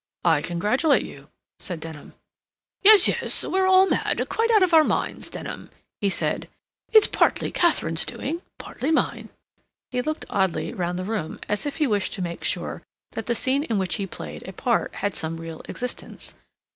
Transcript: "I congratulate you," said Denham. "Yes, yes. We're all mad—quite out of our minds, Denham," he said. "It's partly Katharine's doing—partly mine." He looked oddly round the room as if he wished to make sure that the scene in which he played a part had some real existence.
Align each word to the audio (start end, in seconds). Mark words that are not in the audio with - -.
"I 0.25 0.41
congratulate 0.41 1.03
you," 1.05 1.27
said 1.59 1.79
Denham. 1.79 2.15
"Yes, 2.81 3.07
yes. 3.07 3.45
We're 3.45 3.67
all 3.67 3.85
mad—quite 3.85 4.49
out 4.49 4.63
of 4.63 4.73
our 4.73 4.83
minds, 4.83 5.29
Denham," 5.29 5.69
he 6.01 6.09
said. 6.09 6.49
"It's 6.91 7.05
partly 7.05 7.51
Katharine's 7.51 8.03
doing—partly 8.03 8.89
mine." 8.89 9.29
He 9.91 10.01
looked 10.01 10.25
oddly 10.27 10.73
round 10.73 10.97
the 10.97 11.03
room 11.05 11.37
as 11.47 11.67
if 11.67 11.77
he 11.77 11.85
wished 11.85 12.13
to 12.13 12.23
make 12.23 12.43
sure 12.43 12.81
that 13.11 13.27
the 13.27 13.35
scene 13.35 13.61
in 13.65 13.77
which 13.77 13.93
he 13.97 14.07
played 14.07 14.41
a 14.47 14.53
part 14.53 14.95
had 14.95 15.15
some 15.15 15.37
real 15.37 15.61
existence. 15.69 16.33